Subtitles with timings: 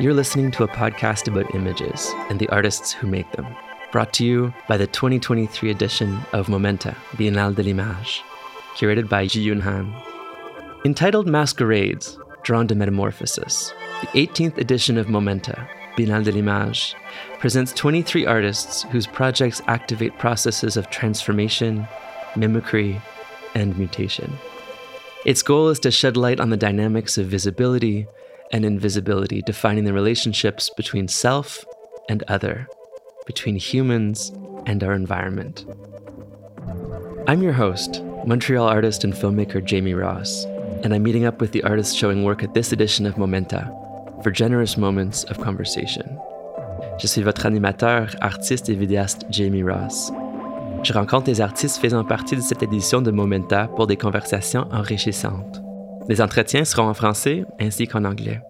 [0.00, 3.46] You're listening to a podcast about images and the artists who make them,
[3.92, 8.22] brought to you by the 2023 edition of Momenta, Biennale de l'Image,
[8.74, 9.94] curated by Ji Yun Han.
[10.84, 16.96] Entitled Masquerades, Drawn to Metamorphosis, the 18th edition of Momenta, Biennale de l'Image,
[17.38, 21.86] presents 23 artists whose projects activate processes of transformation,
[22.34, 23.00] mimicry,
[23.54, 24.36] and mutation.
[25.26, 28.06] Its goal is to shed light on the dynamics of visibility
[28.52, 31.64] and invisibility, defining the relationships between self
[32.08, 32.68] and other,
[33.26, 34.30] between humans
[34.66, 35.66] and our environment.
[37.26, 40.44] I'm your host, Montreal artist and filmmaker Jamie Ross,
[40.84, 43.68] and I'm meeting up with the artists showing work at this edition of Momenta
[44.22, 46.20] for generous moments of conversation.
[47.00, 50.12] Je suis votre animateur, artiste et vidéaste Jamie Ross.
[50.82, 55.62] Je rencontre les artistes faisant partie de cette édition de Momenta pour des conversations enrichissantes.
[56.08, 58.40] Les entretiens seront en français ainsi qu'en anglais.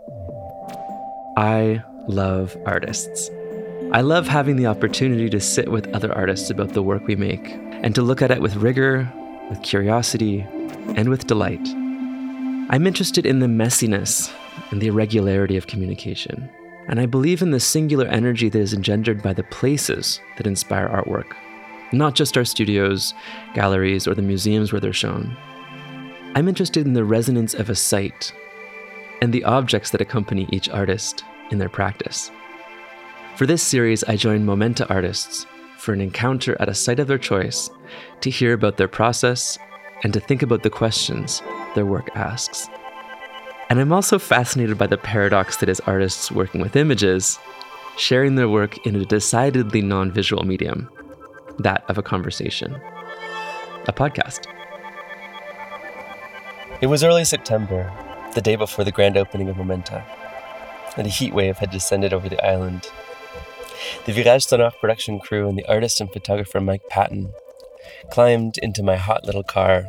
[1.39, 3.31] I love artists.
[3.93, 7.53] I love having the opportunity to sit with other artists about the work we make
[7.83, 9.07] and to look at it with rigor,
[9.49, 10.45] with curiosity,
[10.97, 11.67] and with delight.
[12.69, 14.33] I'm interested in the messiness
[14.71, 16.49] and the irregularity of communication,
[16.89, 20.89] and I believe in the singular energy that is engendered by the places that inspire
[20.89, 21.33] artwork,
[21.93, 23.15] not just our studios,
[23.55, 25.37] galleries, or the museums where they're shown.
[26.35, 28.33] I'm interested in the resonance of a site
[29.23, 32.31] and the objects that accompany each artist in their practice.
[33.37, 35.47] For this series, I joined Momenta artists
[35.79, 37.71] for an encounter at a site of their choice
[38.21, 39.59] to hear about their process
[40.03, 41.43] and to think about the questions
[41.75, 42.69] their work asks.
[43.69, 47.39] And I'm also fascinated by the paradox that is artists working with images,
[47.97, 50.89] sharing their work in a decidedly non visual medium,
[51.59, 52.75] that of a conversation,
[53.87, 54.47] a podcast.
[56.81, 57.93] It was early September,
[58.35, 60.05] the day before the grand opening of Momenta,
[60.97, 62.91] and a heat wave had descended over the island.
[64.05, 67.33] The Virage Sonore production crew and the artist and photographer Mike Patton
[68.11, 69.89] climbed into my hot little car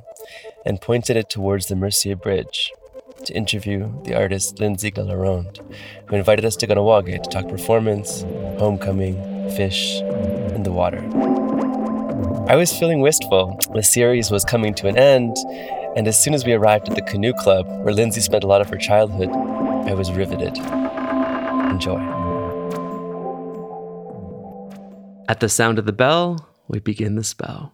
[0.65, 2.71] and pointed it towards the Mercier Bridge
[3.25, 5.59] to interview the artist Lindsay Delaronde,
[6.07, 8.21] who invited us to Kahnawake to talk performance,
[8.59, 9.15] homecoming,
[9.51, 11.01] fish, and the water.
[12.49, 13.59] I was feeling wistful.
[13.73, 15.35] The series was coming to an end,
[15.97, 18.61] and as soon as we arrived at the canoe club, where Lindsay spent a lot
[18.61, 20.57] of her childhood, I was riveted.
[20.57, 21.99] Enjoy.
[25.27, 27.73] At the sound of the bell, we begin the spell.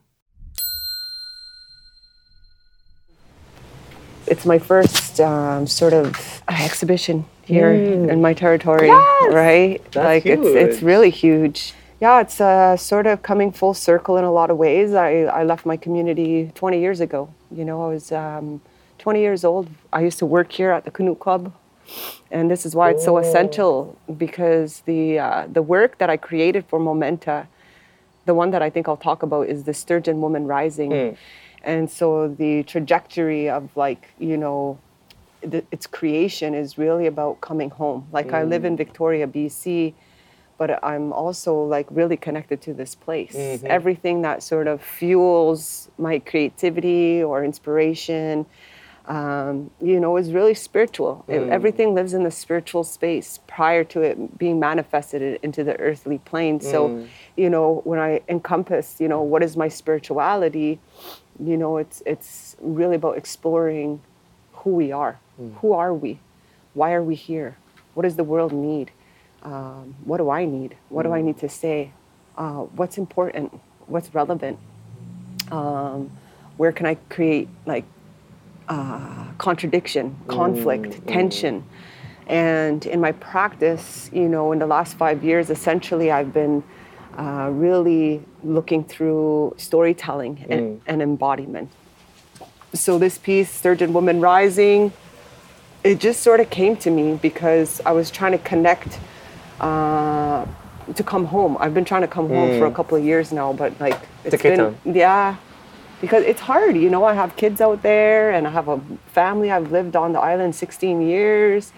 [4.26, 8.10] It's my first um, sort of exhibition here Mm.
[8.10, 9.34] in my territory, Yes!
[9.34, 9.82] right?
[9.92, 11.74] That's like it's it's really huge.
[12.04, 14.94] Yeah, it's uh, sort of coming full circle in a lot of ways.
[14.94, 17.34] I, I left my community 20 years ago.
[17.50, 18.60] You know, I was um,
[18.98, 19.70] 20 years old.
[19.94, 21.54] I used to work here at the Canoe Club,
[22.30, 26.66] and this is why it's so essential because the uh, the work that I created
[26.66, 27.48] for Momenta,
[28.26, 30.92] the one that I think I'll talk about is the Sturgeon Woman Rising,
[31.64, 34.78] and so the trajectory of like you know,
[35.40, 38.08] the, its creation is really about coming home.
[38.12, 39.94] Like I live in Victoria, BC,
[40.58, 43.36] but I'm also like really connected to this place.
[43.36, 43.68] Mm-hmm.
[43.70, 48.46] Everything that sort of fuels my creativity or inspiration,
[49.08, 51.26] um, you know, is really spiritual.
[51.28, 51.50] It- mm.
[51.50, 56.62] everything lives in the spiritual space prior to it being manifested into the earthly plane.
[56.62, 57.08] So, mm.
[57.36, 60.80] you know, when I encompass, you know, what is my spirituality,
[61.40, 64.02] you know, it's it's really about exploring
[64.54, 65.20] who we are.
[65.42, 65.56] Mm.
[65.56, 66.20] Who are we?
[66.74, 67.58] Why are we here?
[67.94, 68.92] What does the world need?
[69.44, 70.76] Um, what do I need?
[70.90, 71.92] What do I need to say?
[72.38, 73.60] Uh, what's important?
[73.88, 74.58] What's relevant?
[75.52, 76.10] Um,
[76.58, 77.86] where can I create like
[78.70, 81.64] uh, contradiction, conflict, tension?
[82.28, 86.64] And in my practice, you know, in the last five years, essentially, I've been
[87.18, 91.70] uh, really looking through storytelling and, and embodiment.
[92.74, 94.94] So this piece, Sturgeon Woman Rising,
[95.84, 99.00] it just sort of came to me because I was trying to connect
[99.60, 100.46] uh,
[100.96, 101.58] to come home.
[101.60, 102.76] I've been trying to come home for a mm.
[102.76, 105.38] couple of years now, but like it's Cape been yeah,
[106.02, 106.76] because it's hard.
[106.76, 109.52] You know, I have kids out there and I have a family.
[109.52, 111.72] I've lived on the island 16 years,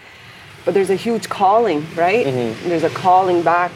[0.64, 2.26] but there's a huge calling, right?
[2.26, 2.68] Mm-hmm.
[2.68, 3.72] There's a calling back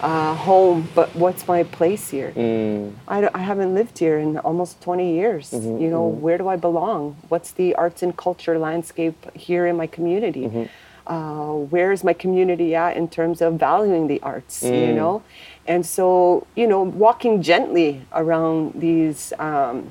[0.00, 0.88] uh, home.
[0.94, 2.32] But what's my place here?
[2.34, 2.94] Mm.
[3.08, 5.50] I, don't- I haven't lived here in almost 20 years.
[5.50, 6.20] Mm-hmm, you know, mm-hmm.
[6.20, 7.16] where do I belong?
[7.28, 10.68] What's the arts and culture landscape here in my community?
[11.06, 14.62] Uh, where is my community at in terms of valuing the arts?
[14.88, 15.22] You know,
[15.66, 19.90] and so you know, walking gently around these um,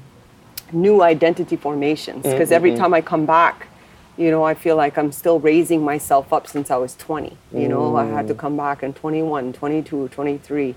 [0.74, 3.68] new identity formations because every time I come back,
[4.18, 7.38] you know, I feel like I'm still raising myself up since I was 20.
[7.54, 10.76] You know, I had to come back in 21, 22, 23.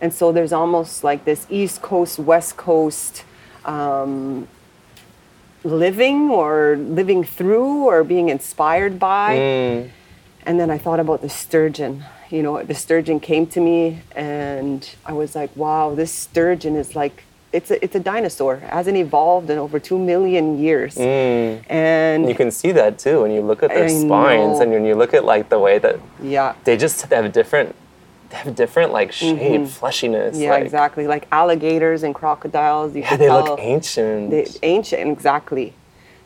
[0.00, 3.24] And so there's almost like this East Coast, West Coast
[3.64, 4.48] um,
[5.64, 9.36] living or living through or being inspired by.
[9.36, 9.90] Mm.
[10.44, 12.04] And then I thought about the sturgeon.
[12.30, 16.96] You know, the sturgeon came to me, and I was like, wow, this sturgeon is
[16.96, 18.54] like, it's a, it's a dinosaur.
[18.54, 20.94] It hasn't evolved in over two million years.
[20.94, 21.62] Mm.
[21.70, 24.62] And You can see that too when you look at their I spines know.
[24.62, 27.76] and when you look at like the way that yeah, they just have different,
[28.32, 30.32] have different like shape, fleshiness.
[30.32, 30.40] Mm-hmm.
[30.42, 31.06] yeah, like, exactly.
[31.06, 32.94] Like alligators and crocodiles.
[32.94, 34.30] You Yeah, they tell look ancient.
[34.30, 35.74] they, ancient, exactly.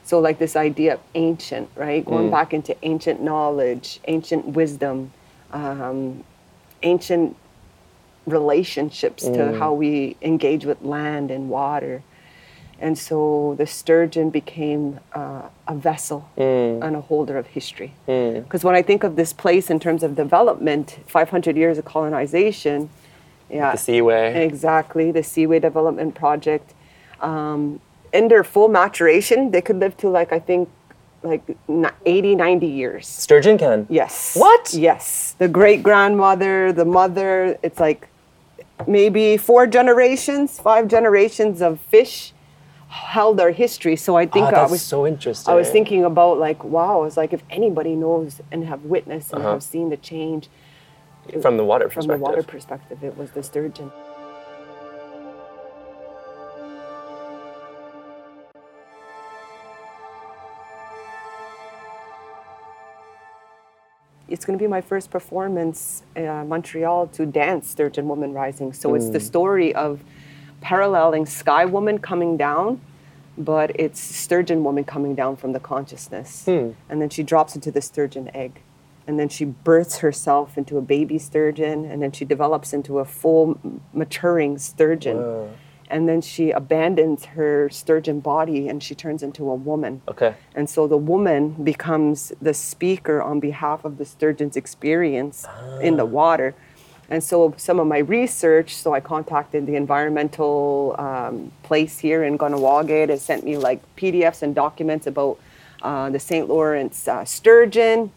[0.04, 2.04] So like this idea of ancient, right?
[2.04, 2.08] Mm.
[2.08, 5.12] Going back into ancient knowledge, ancient wisdom,
[5.52, 6.22] um,
[6.82, 7.36] ancient
[8.26, 9.34] relationships Mm.
[9.34, 12.02] to how we engage with land and water.
[12.80, 16.82] And so the sturgeon became uh, a vessel Mm.
[16.84, 17.92] and a holder of history.
[18.06, 22.90] Because when I think of this place in terms of development, 500 years of colonization,
[23.50, 24.44] yeah, the seaway.
[24.44, 26.74] Exactly, the Seaway Development Project.
[27.20, 27.80] Um,
[28.12, 30.68] in their full maturation, they could live to like, I think,
[31.22, 33.06] like ni- 80, 90 years.
[33.06, 33.86] Sturgeon can.
[33.88, 34.36] Yes.
[34.36, 34.74] What?
[34.74, 35.34] Yes.
[35.38, 38.08] The great grandmother, the mother, it's like
[38.86, 42.32] maybe four generations, five generations of fish
[42.88, 43.96] held our history.
[43.96, 45.52] So I think Ah, I was so interesting.
[45.52, 49.42] I was thinking about like, wow, it's like if anybody knows and have witnessed and
[49.42, 49.52] Uh-huh.
[49.52, 50.48] have seen the change
[51.42, 52.18] from the water from perspective.
[52.18, 53.90] the water perspective, it was the sturgeon.
[64.28, 68.72] It's going to be my first performance in uh, Montreal to dance Sturgeon Woman Rising.
[68.72, 70.00] So it's the story of
[70.66, 72.80] paralleling Sky Woman coming down,
[73.38, 76.44] but it's Sturgeon Woman coming down from the consciousness.
[76.44, 76.70] Hmm.
[76.88, 78.62] And then she drops into the sturgeon egg.
[79.06, 83.04] And then she births herself into a baby sturgeon, and then she develops into a
[83.04, 83.60] full
[83.92, 85.50] maturing sturgeon.
[85.88, 90.02] And then she abandons her sturgeon body and she turns into a woman.
[90.08, 90.34] Okay.
[90.52, 95.46] And so the woman becomes the speaker on behalf of the sturgeon's experience
[95.80, 96.20] in the ah.
[96.20, 96.56] water.
[97.08, 102.36] And so some of my research, so I contacted the environmental um, place here in
[102.36, 103.06] Kahnawake.
[103.06, 105.38] They sent me like PDFs and documents about
[105.82, 106.48] uh, the St.
[106.48, 108.10] Lawrence uh, sturgeon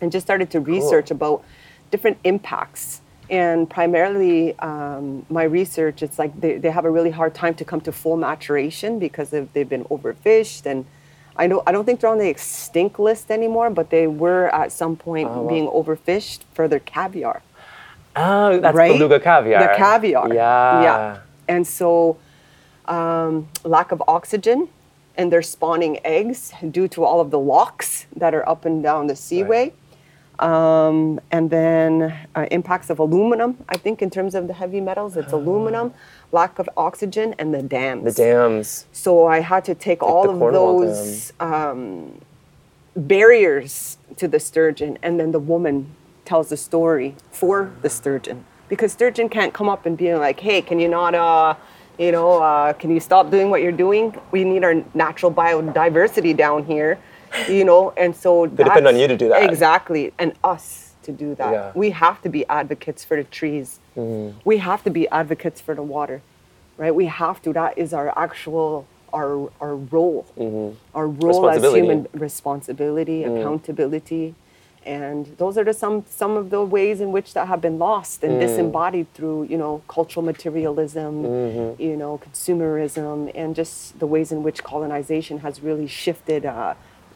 [0.00, 1.44] and just started to research about
[1.90, 3.00] different impacts.
[3.30, 7.64] And primarily, um, my research, it's like they, they have a really hard time to
[7.64, 10.66] come to full maturation because of, they've been overfished.
[10.66, 10.84] And
[11.36, 14.70] I, know, I don't think they're on the extinct list anymore, but they were at
[14.70, 15.48] some point Oh, wow.
[15.48, 17.42] being overfished for their caviar.
[18.16, 18.92] Oh, that's right?
[18.92, 19.60] beluga caviar.
[19.60, 20.32] The caviar.
[20.34, 20.82] Yeah.
[20.82, 21.18] Yeah.
[21.48, 22.18] And so,
[22.86, 24.68] um, lack of oxygen,
[25.16, 29.06] and they're spawning eggs due to all of the locks that are up and down
[29.06, 29.72] the seaway.
[30.38, 33.58] Um, and then uh, impacts of aluminum.
[33.68, 35.94] I think in terms of the heavy metals, it's aluminum,
[36.32, 38.16] lack of oxygen, and the dams.
[38.16, 38.86] The dams.
[38.92, 42.20] So I had to take all of those um,
[42.96, 48.90] barriers to the sturgeon, and then the woman tells the story for the sturgeon because
[48.92, 51.54] sturgeon can't come up and be like, "Hey, can you not, uh,
[51.98, 54.14] you know, uh, can you stop doing what you're doing?
[54.30, 56.98] We need our natural biodiversity down here,
[57.48, 59.42] you know." And so they depend on you to do that.
[59.42, 61.52] exactly, and us to do that.
[61.52, 61.72] Yeah.
[61.74, 63.78] We have to be advocates for the trees.
[63.96, 64.38] Mm-hmm.
[64.44, 66.22] We have to be advocates for the water,
[66.78, 66.94] right?
[66.94, 67.52] We have to.
[67.52, 70.24] That is our actual our our role,
[70.94, 71.66] our role as Mm-hmm.
[71.66, 71.80] Responsibility.
[71.80, 74.34] Human responsibility, accountability,
[74.84, 78.20] and those are the some some of the ways in which that have been lost
[78.22, 78.24] Mm.
[78.30, 81.82] and disembodied through you know cultural materialism, Mm-hmm.
[81.82, 86.44] you know consumerism, and just the ways in which colonization has really shifted.
[86.46, 86.74] Uh,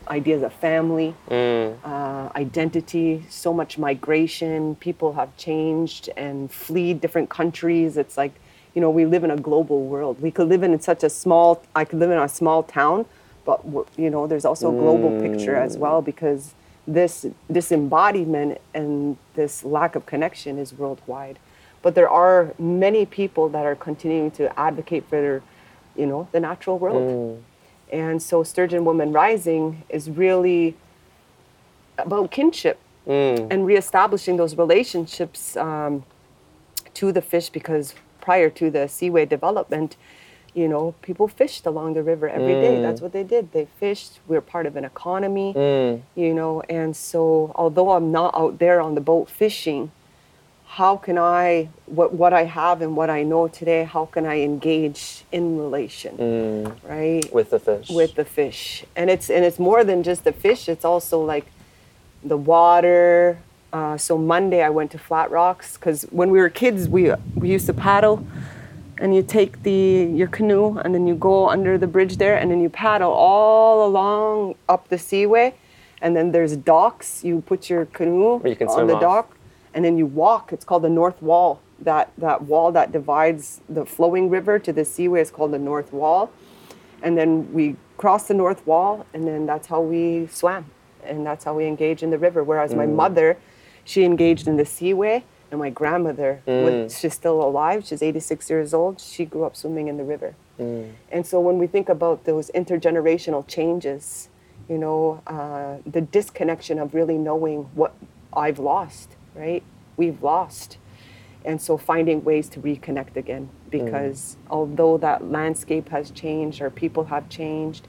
[0.08, 1.74] Ideas of family, Mm.
[1.84, 4.76] uh, identity, so much migration.
[4.76, 7.96] People have changed and fleed different countries.
[7.96, 8.34] It's like,
[8.72, 10.22] you know, we live in a global world.
[10.22, 13.06] We could live in such a small, I could live in a small town,
[13.44, 13.58] but,
[13.96, 16.54] you know, there's also a global picture as well because
[16.86, 21.38] this, disembodiment and this lack of connection is worldwide.
[21.82, 25.42] But there are many people that are continuing to advocate for their,
[25.96, 27.42] you know, the natural world.
[27.92, 30.76] And so Sturgeon Woman Rising is really
[31.98, 32.78] about kinship
[33.50, 36.04] and reestablishing those relationships um,
[36.94, 39.96] to the fish because prior to the seaway development,
[40.56, 42.80] you know, people fished along the river every day.
[42.80, 43.52] That's what they did.
[43.52, 44.20] They fished.
[44.26, 45.52] We're part of an economy,
[46.16, 46.62] you know.
[46.70, 49.90] And so, although I'm not out there on the boat fishing,
[50.68, 54.40] how can I, what, what I have and what I know today, how can I
[54.40, 56.16] engage in relation,
[56.82, 57.22] right?
[57.22, 57.32] Mm.
[57.32, 57.88] With the fish.
[57.90, 61.46] with the fish and it's and it's more than just the fish it's also like
[62.24, 63.38] the water
[63.72, 67.48] uh, so monday i went to flat rocks because when we were kids we we
[67.50, 68.26] used to paddle
[68.98, 72.50] and you take the your canoe and then you go under the bridge there and
[72.50, 75.54] then you paddle all along up the seaway
[76.00, 77.24] and then there's docks.
[77.24, 79.00] You put your canoe you on the off.
[79.00, 79.36] dock
[79.74, 80.52] and then you walk.
[80.52, 81.60] It's called the north wall.
[81.80, 85.92] That that wall that divides the flowing river to the seaway is called the north
[85.92, 86.32] wall.
[87.02, 90.70] And then we cross the north wall and then that's how we swam
[91.04, 92.42] and that's how we engage in the river.
[92.42, 92.94] Whereas my mm.
[92.94, 93.36] mother
[93.84, 95.24] she engaged in the seaway
[95.56, 99.88] and my grandmother wa- she's still alive she's 86 years old she grew up swimming
[99.88, 100.34] in the river.
[101.14, 104.28] And so when we think about those intergenerational changes
[104.68, 107.92] you know uh, the disconnection of really knowing what
[108.42, 109.62] i've lost right?
[109.98, 110.78] We've lost.
[111.44, 117.04] And so finding ways to reconnect again because although that landscape has changed or people
[117.14, 117.84] have changed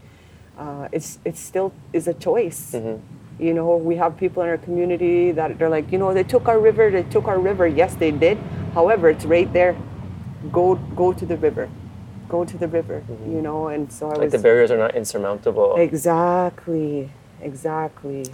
[0.63, 2.61] uh, it's it still is a choice
[3.39, 6.47] you know we have people in our community that they're like you know they took
[6.47, 8.37] our river they took our river yes they did
[8.73, 9.75] however it's right there
[10.51, 11.69] go go to the river
[12.29, 13.31] go to the river mm-hmm.
[13.35, 15.75] you know and so i like was the barriers are not insurmountable.
[15.77, 17.09] exactly
[17.41, 18.25] exactly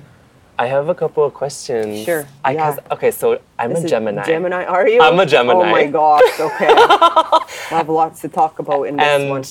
[0.57, 2.05] I have a couple of questions.
[2.05, 2.77] Sure, I, yeah.
[2.91, 4.23] Okay, so I'm This a Gemini.
[4.23, 5.01] Gemini, are you?
[5.01, 5.67] I'm a Gemini.
[5.67, 6.67] Oh my gosh, okay.
[6.67, 7.39] we'll
[7.71, 9.43] have lots to talk about in this and one.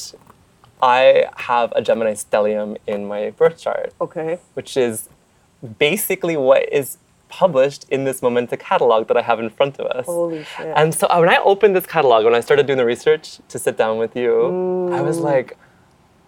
[0.80, 4.38] I have a Gemini stellium in my birth chart, Okay.
[4.54, 5.08] which is
[5.78, 10.04] basically what is published in this Momenta catalog that I have in front of us.
[10.06, 10.72] Holy shit.
[10.76, 13.58] And so uh, when I opened this catalog, when I started doing the research to
[13.58, 15.24] sit down with you, I was Mm.
[15.24, 15.56] like,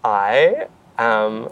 [0.03, 0.67] I
[0.99, 1.49] am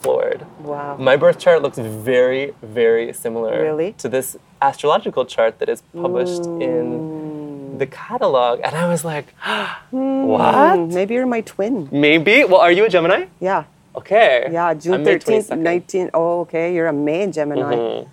[0.00, 0.44] floored.
[0.60, 0.96] Wow.
[0.98, 3.92] My birth chart looks very, very similar Really?
[3.98, 6.62] to this astrological chart that is published Mm.
[6.62, 8.60] in the catalog.
[8.64, 9.26] And I was like,
[9.90, 10.78] Hmm, what?
[10.88, 11.88] maybe you're my twin.
[11.92, 12.44] Maybe.
[12.44, 13.26] Well, are you a Gemini?
[13.40, 13.64] Yeah.
[13.94, 14.48] Okay.
[14.50, 16.10] Yeah, June 13th, 19.
[16.14, 16.74] Oh, okay.
[16.74, 17.76] You're a May Gemini.
[17.76, 18.08] Mhm.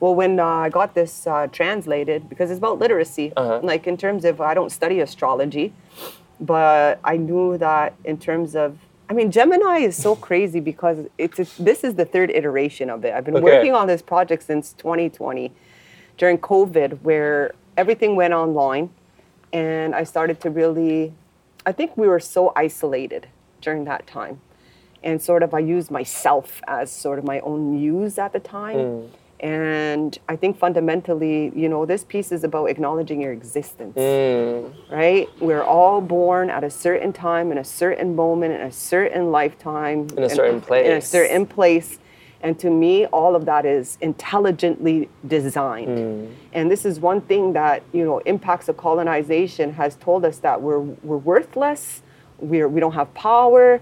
[0.00, 3.60] Well, when uh, I got this uh, translated, because it's about literacy, Uh-huh.
[3.62, 5.72] like in terms of, I don't study astrology,
[6.40, 8.78] but I knew that in terms of,
[9.10, 13.12] I mean, Gemini is so crazy because it's this is the third iteration of it.
[13.14, 13.44] I've been Okay.
[13.44, 15.52] working on this project since 2020
[16.16, 18.88] during COVID, where everything went online,
[19.52, 21.12] and I started to really,
[21.66, 23.26] I think we were so isolated
[23.60, 24.40] during that time
[25.02, 29.08] and sort of I used myself as sort of my own muse at the time.
[29.42, 34.70] And I think fundamentally, you know, this piece is about acknowledging your existence, Mm.
[34.90, 35.28] right?
[35.40, 40.08] We're all born at a certain time, in a certain moment, in a certain lifetime,
[40.14, 40.86] In a certain place.
[40.86, 41.98] In a certain place.
[42.42, 45.98] And to me, all of that is intelligently designed.
[45.98, 46.28] Mm.
[46.52, 50.60] And this is one thing that, you know, impacts of colonization has told us that
[50.60, 52.02] we're, we're worthless,
[52.38, 53.80] we're, we don't have power,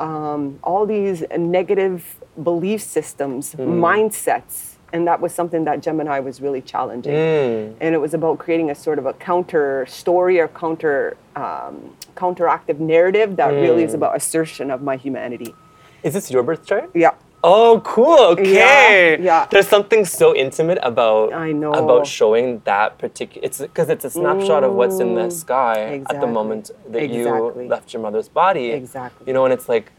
[0.00, 4.74] um, all these negative belief systems, mindsets.
[4.92, 7.12] And that was something that Gemini was really challenging.
[7.14, 7.76] Mm.
[7.80, 12.80] And it was about creating a sort of a counter story or counter um, counteractive
[12.80, 15.54] narrative that really is about assertion of my humanity.
[16.02, 16.90] Is this your birth chart?
[16.94, 17.12] Yeah.
[17.42, 18.18] Oh, cool.
[18.34, 19.22] Okay.
[19.22, 19.46] yeah.
[19.50, 21.72] There's something so intimate about I know.
[21.72, 23.44] about showing that particular.
[23.46, 27.64] It's because it's a snapshot of what's in the sky at the moment that Exactly.
[27.64, 28.70] you left your mother's body.
[28.72, 29.26] Exactly.
[29.26, 29.90] You know, and it's like,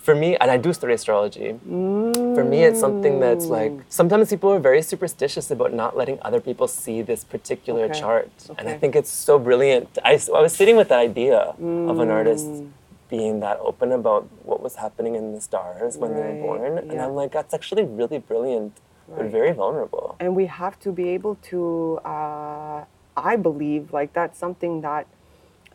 [0.00, 1.54] for me, and I do study astrology.
[1.64, 6.40] For me, it's something that's like sometimes people are very superstitious about not letting other
[6.40, 8.00] people see this particular Okay.
[8.00, 9.96] chart, and I think it's so brilliant.
[10.04, 11.38] I was sitting with that idea
[11.92, 12.68] of an artist Mm.
[13.16, 17.00] Being that open about what was happening in the stars when they were born, and.
[17.04, 18.72] I'm like, that's actually really brilliant,
[19.08, 20.06] but very vulnerable.
[20.22, 21.58] and we have to be able to
[22.14, 22.80] uh,
[23.30, 25.04] i believe like that's something that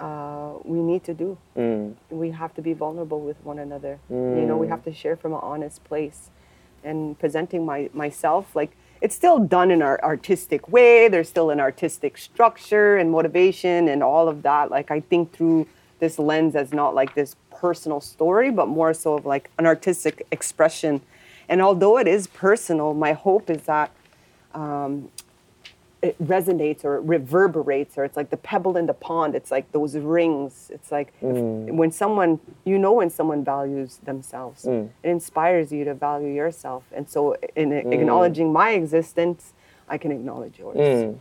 [0.08, 1.30] uh, we need to do.
[1.58, 1.96] Mm.
[2.24, 3.94] we have to be vulnerable with one another.
[4.10, 6.20] You know we have to share from an honest place.
[6.90, 8.72] And presenting my myself like
[9.04, 11.10] it's still done in our artistic way.
[11.14, 14.64] There's still an artistic structure and motivation and all of that.
[14.78, 15.62] Like i think through
[16.00, 20.26] this lens as not like this personal story but more so of like an artistic
[20.32, 21.02] expression.
[21.48, 23.92] And although it is personal my hope is that
[24.54, 25.10] um,
[26.02, 29.36] it resonates or it reverberates or it's like the pebble in the pond.
[29.36, 30.72] It's like those rings.
[30.74, 31.72] It's like if- mm.
[31.72, 34.90] when someone you know when someone values themselves mm.
[35.04, 36.84] it inspires you to value yourself.
[36.94, 37.94] And so in mm.
[37.94, 39.54] acknowledging my existence
[39.90, 40.78] i can acknowledge yours.
[40.78, 41.20] Mm.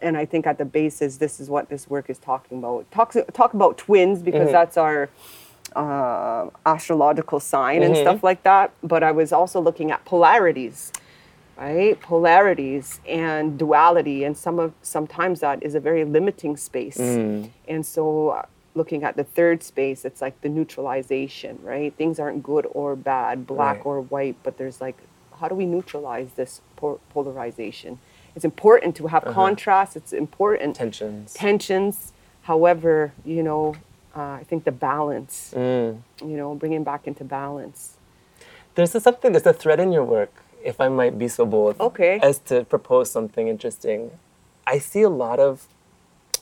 [0.00, 3.14] And i think at the basis this is what this work is talking about talk,
[3.32, 5.08] talk about twins because that's our
[5.76, 10.92] uh, astrological sign and stuff like that but i was also looking at polarities
[11.58, 12.00] right?
[12.00, 16.98] Polarities and duality, and some of sometimes that is a very limiting space.
[17.66, 18.42] And so, uh,
[18.76, 21.92] looking at the third space, it's like the neutralization, right?
[21.96, 23.86] Things aren't good or bad, black Right.
[23.86, 24.98] or white, but there's like,
[25.40, 27.98] how do we neutralize this po- polarization?
[28.34, 29.96] It's important to have contrast.
[29.96, 31.34] It's important Tensions.
[31.34, 32.12] tensions.
[32.42, 33.74] However, you know,
[34.16, 35.98] uh, I think the balance, Mm.
[36.24, 37.96] you know, bringing back into balance.
[38.74, 40.32] There's a something, there's a thread in your work,
[40.64, 42.18] if I might be so bold, Okay.
[42.22, 44.10] as to propose something interesting.
[44.66, 45.66] I see a lot of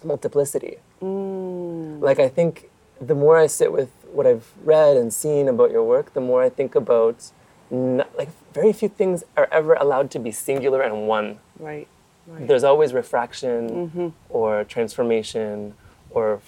[0.04, 0.78] multiplicity.
[1.02, 2.00] Mm.
[2.00, 2.68] Like, I think
[3.00, 6.42] the more I sit with what I've read and seen about your work, the more
[6.42, 7.30] I think about,
[7.70, 8.28] n- like,
[8.60, 11.28] very few things are ever allowed to be singular and one.
[11.68, 11.86] Right.
[12.26, 12.46] Right.
[12.48, 14.08] There's always refraction Mm-hmm.
[14.38, 15.74] or transformation
[16.16, 16.40] or,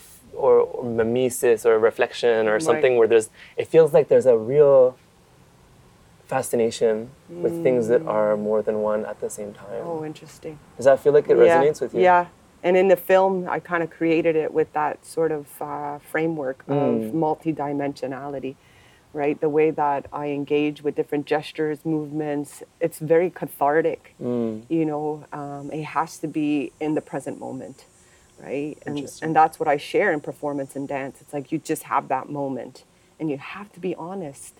[0.44, 4.96] or, or mimesis or reflection or something where there's, it feels like there's a real
[6.26, 9.80] fascination with things that are more than one at the same time.
[9.82, 9.86] Mm.
[9.86, 10.58] oh, interesting.
[10.76, 11.44] Does that feel like it yeah.
[11.62, 12.02] resonates with you?
[12.02, 12.26] Yeah.
[12.62, 16.64] And in the film, I kind of created it with that sort of uh, framework
[16.68, 17.12] of Mm.
[17.12, 18.56] multidimensionality,
[19.12, 19.40] right?
[19.40, 24.14] The way that I engage with different gestures, movements, it's very cathartic.
[24.20, 24.64] Mm.
[24.68, 27.84] You know, um, it has to be in the present moment,
[28.38, 28.76] right?
[28.86, 31.20] And, and that's what I share in performance and dance.
[31.20, 32.84] It's like you just have that moment
[33.18, 34.54] and you have to be honest.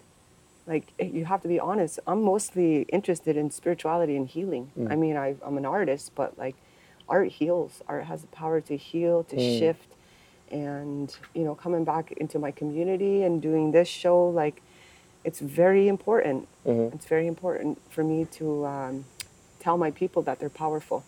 [0.67, 1.99] Like eh, you have to be honest.
[2.07, 4.71] I'm mostly interested in spirituality and healing.
[4.91, 6.57] I mean, I, I'm an artist, but like
[7.09, 7.83] art heals.
[7.89, 9.88] Art has the power to heal, to shift.
[10.51, 14.63] And, you know, coming back into my community and doing this show, like,
[15.25, 16.49] it's very important.
[16.65, 19.05] It's very important for me to um,
[19.61, 21.05] tell my people that they're powerful,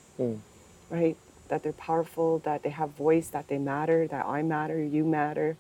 [0.91, 1.17] right?
[1.49, 5.57] That they're powerful, that they have voice, that they matter, that I matter, you matter.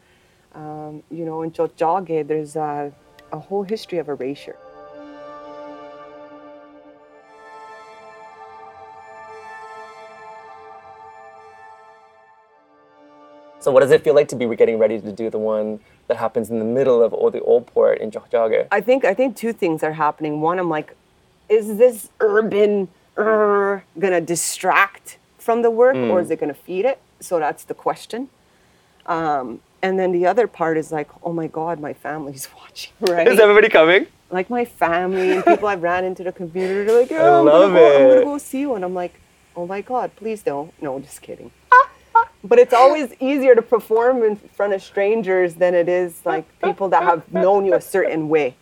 [0.54, 2.92] Um, you know, in Tiohtià:ke, there's a,
[3.32, 4.56] a whole history of erasure.
[13.60, 16.16] So what does it feel like to be getting ready to do the one that
[16.16, 18.66] happens in the middle of all the old port in Tiohtià:ke?
[18.70, 20.40] I think I think two things are happening.
[20.40, 20.96] One, I'm like,
[21.48, 22.88] is this urban
[23.18, 26.98] uh, gonna distract from the work, or is it gonna feed it?
[27.20, 28.30] So that's the question.
[29.06, 33.28] Um, and then the other part is like, oh my God, my family's watching, right?
[33.28, 34.06] Is everybody coming?
[34.30, 37.74] like my family and people I've ran into the computer, they're like, yeah, I'm, gonna
[37.74, 38.74] go, I'm gonna go see you.
[38.74, 39.14] And I'm like,
[39.56, 40.72] oh my God, please don't.
[40.80, 41.50] No, just kidding.
[42.42, 46.88] But it's always easier to perform in front of strangers than it is like people
[46.88, 48.56] that have known you a certain way,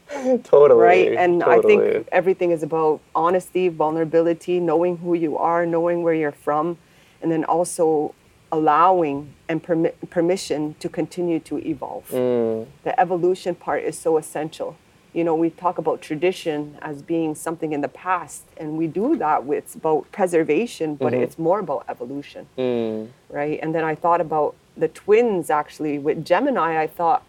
[0.44, 0.80] Totally.
[0.80, 1.12] right?
[1.12, 6.32] And I think everything is about honesty, vulnerability, knowing who you are, knowing where you're
[6.32, 6.76] from,
[7.22, 8.14] and then also
[8.50, 12.08] allowing and permi- permission to continue to evolve.
[12.10, 12.66] Mm.
[12.82, 14.76] The evolution part is so essential.
[15.18, 19.16] You know, we talk about tradition as being something in the past, and we do
[19.16, 21.24] that with about preservation, but mm-hmm.
[21.24, 23.08] it's more about evolution, mm.
[23.28, 23.58] right?
[23.60, 26.80] And then I thought about the twins actually with Gemini.
[26.80, 27.24] I thought,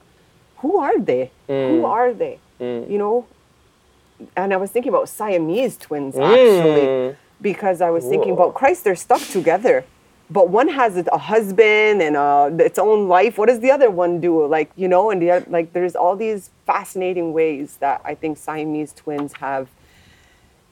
[0.58, 1.32] who are they?
[1.47, 1.86] Who mm.
[1.95, 2.38] are they?
[2.60, 2.91] Mm.
[2.91, 3.15] You know,
[4.36, 8.43] and I was thinking about Siamese twins actually, because I was thinking Whoa.
[8.43, 8.84] about Christ.
[8.84, 9.84] They're stuck together,
[10.29, 13.37] but one has a husband and uh, its own life.
[13.37, 14.45] What does the other one do?
[14.45, 18.37] Like you know, and the oth- like, there's all these fascinating ways that I think
[18.37, 19.67] Siamese twins have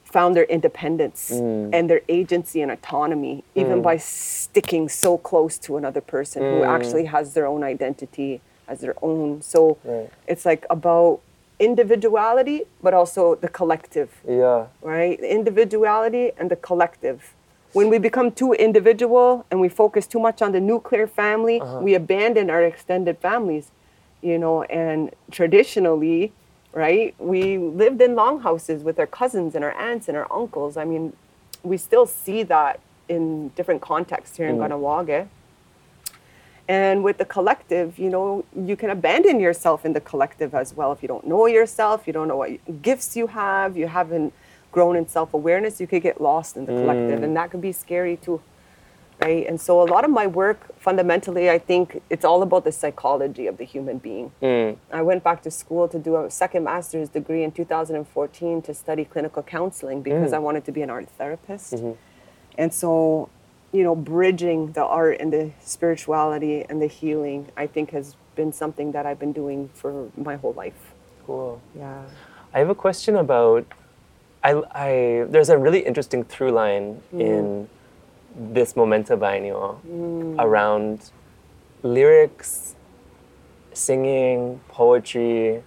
[0.04, 1.70] found their independence mm.
[1.72, 3.82] and their agency and autonomy, even mm.
[3.82, 6.66] by sticking so close to another person who mm.
[6.66, 9.42] actually has their own identity, as their own.
[9.42, 10.08] So Right.
[10.26, 11.20] it's like about
[11.58, 14.66] individuality, but also the collective, Yeah.
[14.80, 15.20] right?
[15.20, 17.34] Individuality and the collective.
[17.72, 21.80] When we become too individual and we focus too much on the nuclear family, uh-huh.
[21.80, 23.70] we abandon our extended families,
[24.22, 26.32] you know, and traditionally,
[26.72, 30.76] right, we lived in longhouses with our cousins and our aunts and our uncles.
[30.76, 31.12] I mean,
[31.62, 34.68] we still see that in different contexts here in mm.
[34.68, 35.28] Kahnawake.
[36.68, 40.92] And with the collective, you know, you can abandon yourself in the collective as well.
[40.92, 44.34] If you don't know yourself, you don't know what gifts you have, you haven't
[44.72, 47.22] grown in self awareness, you could get lost in the collective.
[47.22, 47.34] And mm.
[47.34, 48.40] that could be scary too,
[49.22, 49.46] right?
[49.46, 53.46] And so a lot of my work, fundamentally, I think it's all about the psychology
[53.46, 54.32] of the human being.
[54.42, 54.76] Mm.
[54.92, 59.04] I went back to school to do a second master's degree in 2014 to study
[59.04, 60.34] clinical counseling because mm.
[60.34, 61.74] I wanted to be an art therapist.
[61.74, 61.92] Mm-hmm.
[62.58, 63.28] And so,
[63.72, 68.52] you know, bridging the art and the spirituality and the healing, I think has been
[68.52, 70.92] something that I've been doing for my whole life.
[71.26, 71.60] Cool.
[71.76, 72.02] Yeah.
[72.54, 73.66] I have a question about.
[74.48, 77.20] I, I there's a really interesting through line hmm.
[77.20, 77.68] in
[78.54, 80.36] this Momenta Biennial hmm.
[80.38, 81.10] around
[81.82, 82.74] lyrics,
[83.72, 85.62] singing, poetry,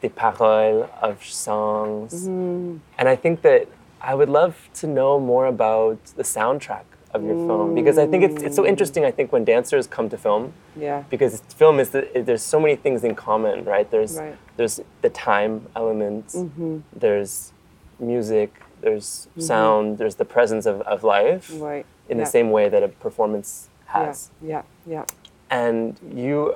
[0.00, 2.78] the parole of songs, hmm.
[2.98, 3.68] and I think that
[4.00, 8.22] I would love to know more about the soundtrack of your film because I think
[8.22, 9.04] it's, it's so interesting.
[9.04, 11.02] I think when dancers come to film, Yeah.
[11.10, 13.90] because film is the, there's so many things in common, right?
[13.90, 14.36] There's Right.
[14.56, 16.78] there's the time elements, mm-hmm.
[16.92, 17.52] there's
[18.00, 21.84] music, there's sound, there's the presence of, of life Right.
[22.08, 22.24] in yeah.
[22.24, 24.30] the same way that a performance has.
[24.42, 24.62] Yeah.
[24.86, 25.04] Yeah.
[25.50, 26.54] And you,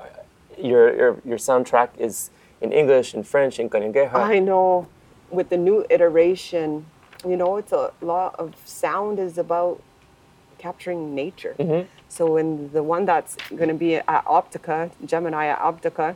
[0.58, 2.30] your, your your soundtrack is
[2.60, 4.14] in English, in French, in Kanien'kéha.
[4.14, 4.86] I know.
[5.30, 6.86] With the new iteration,
[7.26, 9.82] you know, it's a lot of sound is about
[10.58, 11.56] capturing nature.
[11.58, 11.88] Mm-hmm.
[12.08, 16.14] So in the one that's going to be at Optica, Gemini at Optica,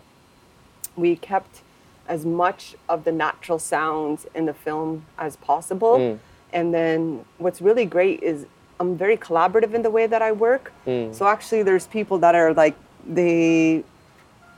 [0.94, 1.62] we kept
[2.08, 5.98] as much of the natural sounds in the film as possible.
[5.98, 6.18] Mm.
[6.52, 8.46] And then what's really great is
[8.80, 10.72] I'm very collaborative in the way that I work.
[10.86, 11.14] Mm.
[11.14, 13.84] So actually, there's people that are like they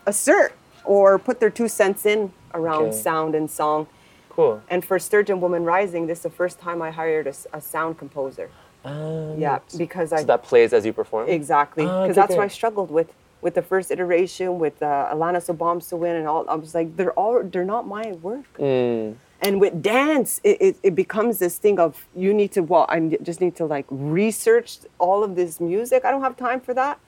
[0.07, 0.53] assert
[0.85, 2.97] or put their two cents in around Okay.
[2.97, 3.87] sound and song.
[4.31, 4.63] Cool.
[4.71, 8.49] And for Sturgeon Woman Rising, this is the first time I hired a sound composer.
[8.85, 11.29] Um, Yeah, because I so that plays as you perform.
[11.29, 15.09] Exactly, Ah, because okay, that's what I struggled with with the first iteration with uh,
[15.13, 16.49] Alanis Obomsawin and all.
[16.49, 18.59] I was like, they're all they're not my work.
[18.59, 19.17] Mm.
[19.43, 23.01] And with dance, it, it, it becomes this thing of you need to well, I
[23.23, 26.05] just need to like research all of this music.
[26.05, 26.99] I don't have time for that,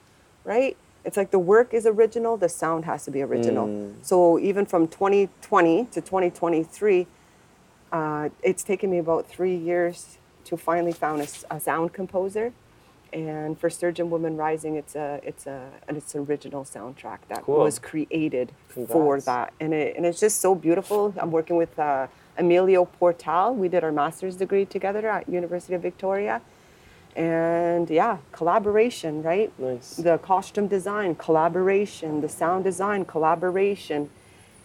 [0.43, 0.75] right?
[1.05, 3.67] It's like the work is original, the sound has to be original.
[3.67, 3.95] Mm.
[4.01, 7.07] So even from 2020 to 2023,
[7.91, 12.53] uh, it's taken me about three years to finally found a sound composer.
[13.13, 17.59] And for Sturgeon Woman Rising, it's a it's a and it's original soundtrack that Cool.
[17.59, 21.13] was created for that, and it and it's just so beautiful.
[21.17, 22.07] I'm working with uh,
[22.39, 23.53] Emilio Portal.
[23.53, 26.41] We did our master's degree together at University of Victoria,
[27.15, 29.51] and yeah, collaboration, right?
[29.59, 29.95] Nice.
[29.97, 32.21] The costume design, collaboration.
[32.21, 34.09] The sound design, collaboration,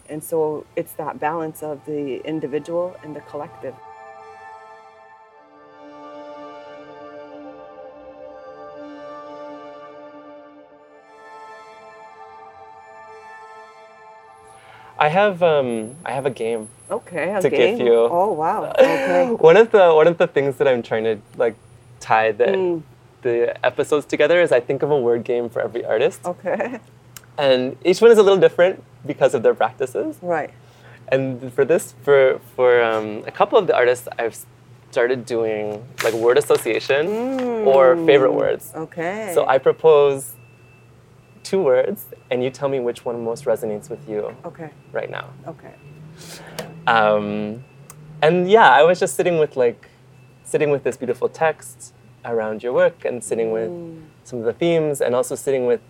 [0.08, 3.74] and so it's that balance of the individual and the collective.
[14.98, 16.68] I have um, I have a game.
[16.90, 18.72] Okay, a To give you- Oh wow.
[18.78, 19.28] Okay.
[19.38, 21.54] One of the one of the things that I'm trying to like
[22.00, 22.82] tie the Mm.
[23.22, 26.80] the episodes together is I think of a word game for every artist, Okay.
[27.38, 30.16] and each one is a little different because of their practices.
[30.22, 30.50] Right.
[31.10, 34.36] And for this, for for um, a couple of the artists, I've
[34.90, 37.04] started doing like word association
[37.68, 38.72] or favorite words.
[38.74, 39.32] Okay.
[39.34, 40.34] So I propose
[41.42, 44.70] two words, and you tell me which one most resonates with you Okay.
[44.92, 45.30] right now.
[45.46, 45.72] Okay.
[46.86, 47.64] Um,
[48.22, 49.88] and yeah, I was just sitting with like,
[50.44, 53.70] sitting with this beautiful text around your work, and sitting with
[54.24, 55.80] some of the themes, and also sitting with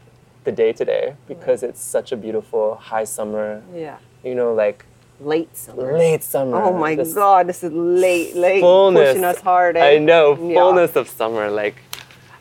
[0.45, 3.63] the day today because it's such a beautiful high summer.
[3.75, 3.99] Yeah.
[4.25, 4.85] You know, like
[5.21, 5.99] Late summer.
[5.99, 6.63] late summer.
[6.63, 9.09] Oh my this God, this is late, late, fullness.
[9.11, 9.77] pushing us hard.
[9.77, 9.95] eh?
[9.95, 10.55] I know Yeah.
[10.61, 11.77] fullness of summer, like,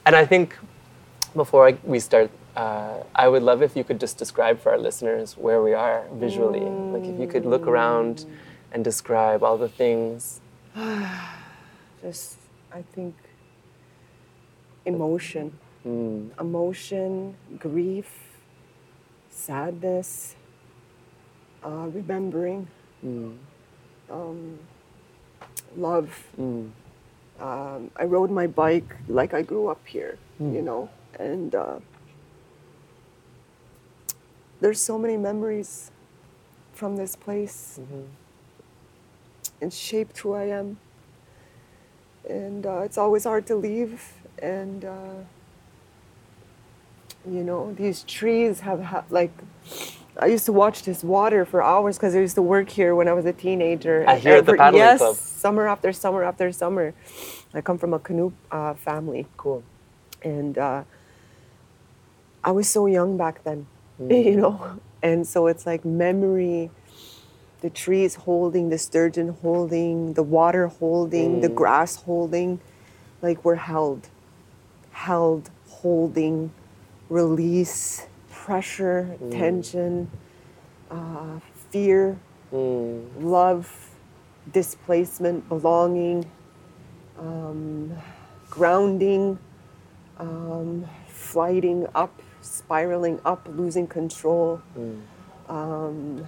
[0.06, 0.56] and I think
[1.36, 2.30] before I, we start.
[2.58, 6.06] Uh, I would love if you could just describe for our listeners where we are
[6.14, 6.66] visually.
[6.92, 8.26] Like if you could look around
[8.72, 10.42] and describe all the things.
[12.02, 12.38] Just,
[12.74, 13.14] I think,
[14.86, 15.54] emotion,
[15.86, 18.10] Mm, emotion, grief,
[19.30, 20.36] sadness,
[21.64, 22.68] uh, remembering,
[23.06, 23.38] mm,
[24.10, 24.60] um,
[25.78, 26.10] love.
[26.40, 26.70] mm,
[27.40, 30.90] Um, I rode my bike like I grew up here, you know,
[31.20, 31.78] and uh,
[34.62, 35.92] there's so many memories
[36.74, 37.80] from this place.
[39.62, 40.78] and shaped who I am.
[42.30, 44.14] And uh, it's always hard to leave.
[44.40, 45.14] And, uh,
[47.28, 49.32] you know, these trees have, ha- like,
[50.20, 53.08] I used to watch this water for hours because I used to work here when
[53.08, 54.04] I was a teenager.
[54.08, 55.16] I hear at the every- paddling yes, club.
[55.16, 56.94] summer after summer after summer.
[57.54, 59.64] I come from a canoe uh, family cool.
[60.24, 60.84] and uh,
[62.44, 63.68] I was so young back then,
[64.10, 64.26] Mm.
[64.26, 66.70] you know, and so it's like memory,
[67.62, 71.56] the trees holding, the sturgeon holding, the water holding, the Mm.
[71.56, 72.60] grass holding,
[73.22, 74.10] like we're held,
[74.92, 76.52] held, holding,
[77.10, 79.32] release, pressure, Mm.
[79.32, 80.12] tension,
[80.92, 81.40] uh,
[81.72, 82.18] fear,
[82.54, 83.90] Mm, love,
[84.52, 86.26] displacement, belonging,
[87.20, 87.92] um,
[88.50, 89.38] grounding,
[90.20, 94.62] um, flighting up, spiraling up, losing control,
[95.48, 96.26] um,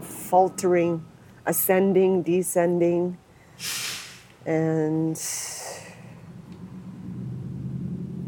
[0.00, 1.04] faltering,
[1.46, 3.18] ascending, descending,
[4.46, 5.16] and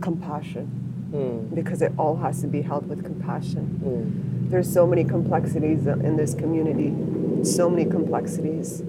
[0.01, 0.83] compassion.
[1.13, 3.81] Mm, because it all has to be held with compassion.
[3.85, 6.93] Mm, there's so many complexities in this community.
[7.45, 8.81] So many complexities.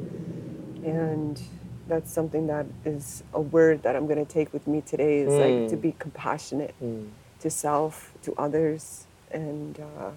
[0.83, 1.41] And
[1.87, 5.33] that's something that is a word that I'm going to take with me today is
[5.39, 6.75] like to be compassionate
[7.39, 10.11] to self, to others, and uh,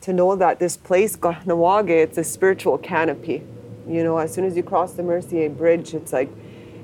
[0.00, 3.42] to know that this place, Kahnawake, it's a spiritual canopy.
[3.88, 6.30] You know, as soon as you cross the Mercier Bridge, it's like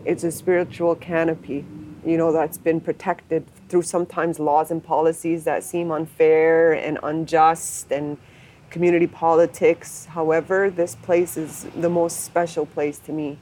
[0.05, 1.65] it's a spiritual canopy,
[2.05, 7.93] you know, that's been protected through sometimes laws and policies that seem unfair and unjust
[7.93, 8.17] and
[8.71, 10.07] community politics.
[10.07, 13.39] However, this place is the most special place to me.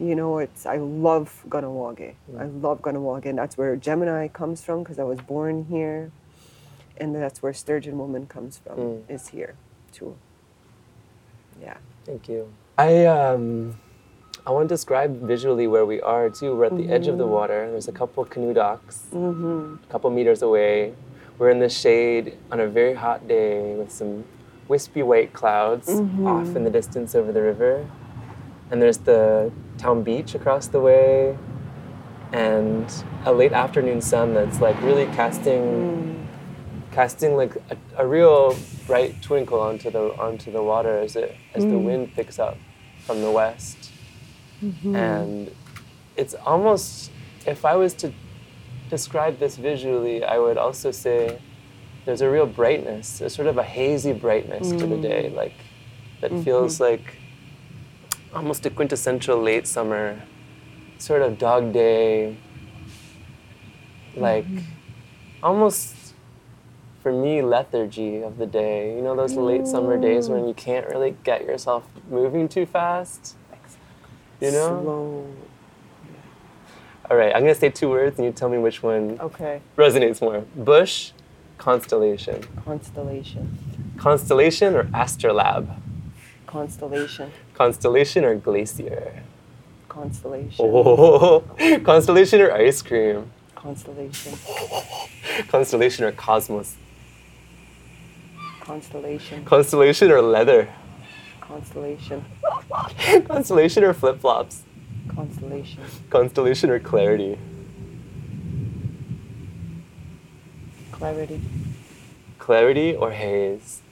[0.00, 2.14] You know, it's I love Kahnawake.
[2.38, 6.10] I love Kahnawake, and that's where Gemini comes from because I was born here,
[6.96, 8.78] and that's where Sturgeon Woman comes from.
[8.78, 9.10] Mm.
[9.10, 9.56] Is here,
[9.92, 10.16] too.
[11.60, 11.76] Yeah.
[12.06, 12.50] Thank you.
[12.78, 13.78] I um,
[14.46, 16.56] I want to describe visually where we are too.
[16.56, 17.70] We're at the edge of the water.
[17.70, 20.94] There's a couple canoe docks, a couple meters away.
[21.38, 24.24] We're in the shade on a very hot day with some
[24.66, 27.86] wispy white clouds off in the distance over the river.
[28.70, 31.36] And there's the town beach across the way,
[32.32, 32.92] and
[33.24, 36.92] a late afternoon sun that's like really casting mm.
[36.92, 38.56] casting like a, a real
[38.86, 41.84] bright twinkle onto the onto the water as it as the mm.
[41.84, 42.56] wind picks up
[43.04, 43.90] from the west.
[44.62, 44.94] Mm-hmm.
[44.94, 45.50] And
[46.20, 47.10] it's almost
[47.46, 48.12] if i was to
[48.90, 51.40] describe this visually i would also say
[52.04, 55.02] there's a real brightness there's sort of a hazy brightness to the mm.
[55.02, 55.54] day like
[56.20, 56.42] that mm-hmm.
[56.42, 57.16] feels like
[58.34, 60.22] almost a quintessential late summer
[60.98, 62.36] sort of dog day.
[64.12, 64.20] Mm-hmm.
[64.20, 64.46] Like
[65.42, 65.96] almost
[67.02, 68.94] for me lethargy of the day.
[68.94, 73.36] You know those late summer days when you can't really get yourself moving too fast?
[74.40, 74.80] You know?
[74.82, 75.26] Slow.
[77.10, 79.60] all right i'm going to say two words and you tell me which one Okay.
[79.76, 80.40] resonates more.
[80.56, 81.12] Bush
[81.58, 82.42] constellation.
[82.64, 83.58] Constellation.
[83.98, 85.68] constellation or astrolabe
[86.50, 87.30] Constellation.
[87.54, 89.22] constellation or glacier
[89.88, 90.66] Constellation.
[90.68, 91.44] oh
[91.84, 94.32] constellation or ice cream Constellation.
[95.48, 96.74] constellation or cosmos
[98.62, 99.44] Constellation.
[99.44, 100.68] constellation or leather
[101.40, 102.24] Constellation.
[103.28, 104.62] constellation or flip-flops
[105.14, 105.84] Constellation.
[106.10, 107.38] constellation or clarity
[110.90, 111.40] Clarity.
[112.40, 113.82] clarity or haze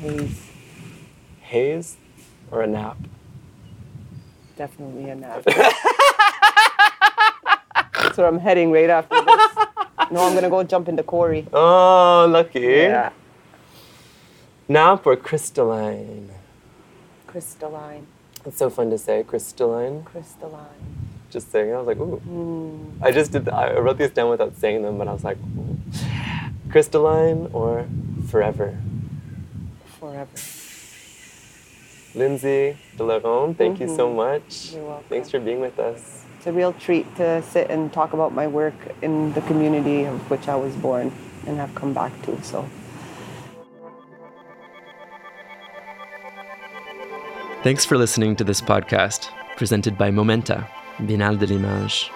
[0.00, 0.49] Haze.
[1.54, 1.96] Haze
[2.50, 2.96] or a nap
[4.56, 5.42] Definitely a nap.
[7.94, 9.42] That's where I'm heading right after this.
[10.10, 11.46] No, I'm gonna go jump in the quarry.
[11.52, 13.10] oh lucky Yeah.
[14.68, 16.30] nap or crystalline
[17.26, 18.06] Crystalline.
[18.44, 20.84] it's so fun to say crystalline Crystalline.
[21.30, 22.16] just saying it, I was like, ooh.
[22.18, 23.02] Hmm.
[23.02, 23.44] I just did.
[23.46, 25.78] The, I wrote these down without saying them, but I was like, ooh.
[26.70, 27.86] crystalline or
[28.28, 28.76] forever.
[29.98, 30.36] Forever.
[32.14, 34.42] Lindsay Delaronde, thank you so much.
[34.42, 34.76] Mm-hmm.
[34.76, 35.06] You're welcome.
[35.08, 36.24] Thanks for being with us.
[36.38, 40.30] It's a real treat to sit and talk about my work in the community of
[40.30, 41.12] which I was born
[41.46, 42.42] and have come back to.
[42.42, 42.68] So
[47.62, 52.10] Thanks for listening to this podcast, presented by Momenta, Biennale de l'Image.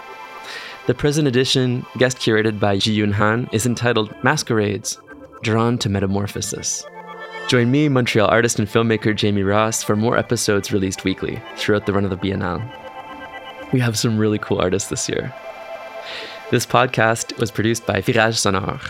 [0.86, 4.98] The present edition, guest curated by Ji Yun Han, is entitled Masquerades
[5.42, 6.86] Drawn to Metamorphosis.
[7.54, 11.92] Join me, Montreal artist and filmmaker Jamie Ross, for more episodes released weekly throughout the
[11.92, 12.60] run of the Biennale.
[13.72, 15.32] We have some really cool artists this year.
[16.50, 18.80] This podcast was produced by Virage Sonore,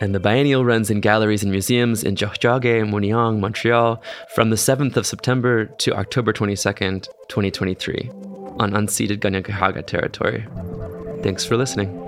[0.00, 4.00] and the biennial runs in galleries and museums in Tiohtià:ke, Montreal, Montreal
[4.36, 8.08] from the 7th of September to October 22nd, 2023,
[8.60, 10.46] on unceded Kanien'kehá:ka territory.
[11.24, 11.99] Thanks for listening.